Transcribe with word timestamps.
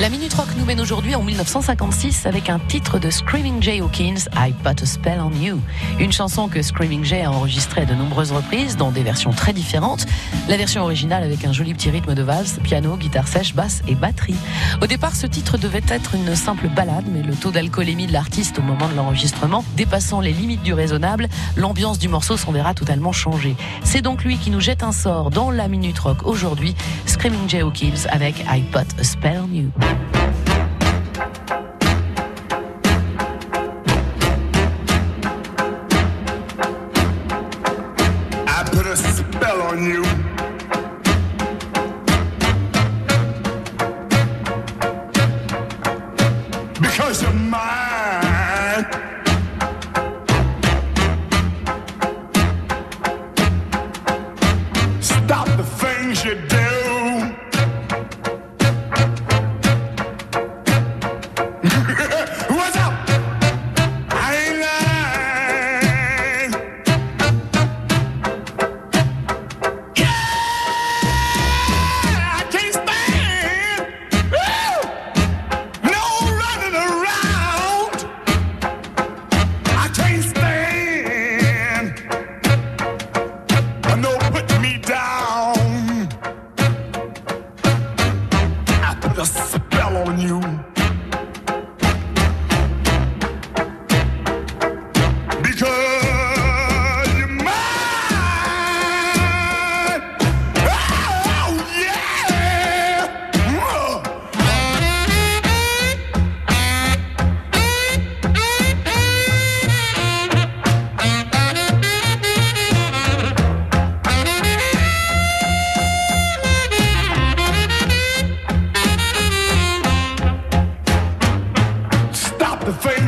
La 0.00 0.08
Minute 0.08 0.32
Rock 0.32 0.48
nous 0.56 0.64
mène 0.64 0.80
aujourd'hui 0.80 1.14
en 1.14 1.22
1956 1.22 2.24
avec 2.24 2.48
un 2.48 2.58
titre 2.58 2.98
de 2.98 3.10
Screaming 3.10 3.62
Jay 3.62 3.80
Hawkins, 3.82 4.30
I 4.34 4.54
Put 4.64 4.82
a 4.82 4.86
Spell 4.86 5.20
on 5.20 5.30
You. 5.32 5.60
Une 5.98 6.10
chanson 6.10 6.48
que 6.48 6.62
Screaming 6.62 7.04
Jay 7.04 7.20
a 7.20 7.30
enregistrée 7.30 7.84
de 7.84 7.92
nombreuses 7.92 8.32
reprises 8.32 8.78
dans 8.78 8.92
des 8.92 9.02
versions 9.02 9.32
très 9.32 9.52
différentes. 9.52 10.06
La 10.48 10.56
version 10.56 10.84
originale 10.84 11.22
avec 11.22 11.44
un 11.44 11.52
joli 11.52 11.74
petit 11.74 11.90
rythme 11.90 12.14
de 12.14 12.22
valse, 12.22 12.60
piano, 12.62 12.96
guitare 12.96 13.28
sèche, 13.28 13.54
basse 13.54 13.82
et 13.88 13.94
batterie. 13.94 14.36
Au 14.80 14.86
départ, 14.86 15.14
ce 15.14 15.26
titre 15.26 15.58
devait 15.58 15.82
être 15.86 16.14
une 16.14 16.34
simple 16.34 16.68
balade, 16.68 17.04
mais 17.06 17.22
le 17.22 17.34
taux 17.34 17.50
d'alcoolémie 17.50 18.06
de 18.06 18.14
l'artiste 18.14 18.58
au 18.58 18.62
moment 18.62 18.88
de 18.88 18.94
l'enregistrement 18.94 19.66
dépassant 19.76 20.22
les 20.22 20.32
limites 20.32 20.62
du 20.62 20.72
raisonnable, 20.72 21.28
l'ambiance 21.56 21.98
du 21.98 22.08
morceau 22.08 22.38
s'en 22.38 22.52
verra 22.52 22.72
totalement 22.72 23.12
changée. 23.12 23.54
C'est 23.84 24.00
donc 24.00 24.24
lui 24.24 24.38
qui 24.38 24.48
nous 24.48 24.60
jette 24.60 24.82
un 24.82 24.92
sort 24.92 25.28
dans 25.28 25.50
la 25.50 25.68
Minute 25.68 25.98
Rock 25.98 26.24
aujourd'hui, 26.24 26.74
Screaming 27.04 27.50
Jay 27.50 27.60
Hawkins 27.60 28.06
avec 28.08 28.46
I 28.50 28.62
Put 28.72 28.98
a 28.98 29.04
Spell 29.04 29.42
on 29.44 29.54
You. 29.54 29.89
A 39.50 39.52
spell 39.52 39.62
on 39.62 39.84
you. 39.84 40.02
Because 46.80 47.22
you're 47.22 47.32
mine. 47.32 48.86
Stop 55.00 55.46
the 55.56 55.64
things 55.64 56.24
you 56.24 56.34
do. 56.48 56.69
A 89.20 89.26
spell 89.26 89.96
on 89.98 90.18
you. 90.18 90.79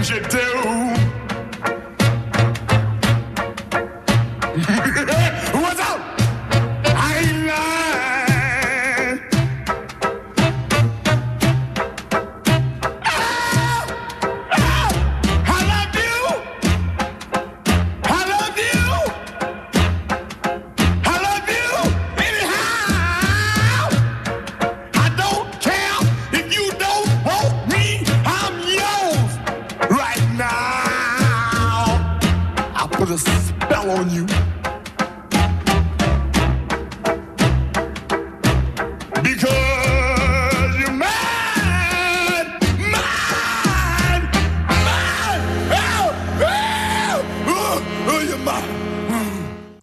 Things 0.02 0.10
you 0.10 0.20
do. 0.28 1.11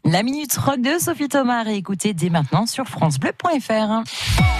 La 0.06 0.24
Minute 0.24 0.56
Rock 0.56 0.80
de 0.80 0.97
Sophie 0.97 1.28
Thomas, 1.28 1.63
réécoutez 1.63 2.13
dès 2.13 2.30
maintenant 2.30 2.66
sur 2.66 2.88
FranceBleu.fr. 2.88 4.59